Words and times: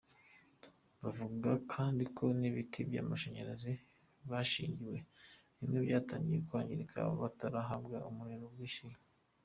Bavuga 1.01 1.49
kandi 1.73 2.03
ko 2.15 2.23
n’ibiti 2.39 2.79
by’amashanyarazi 2.89 3.73
bashingiwe 4.29 4.97
bimwe 5.57 5.79
byatangiye 5.85 6.39
kwangirika 6.47 6.97
batarahabwa 7.21 7.97
umuriro 8.09 8.47
bishyuye. 8.59 8.97